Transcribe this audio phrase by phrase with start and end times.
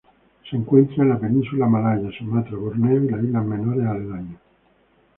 [0.49, 4.39] Se encuentra en la península malaya, Sumatra, Borneo y las islas menores aledañas.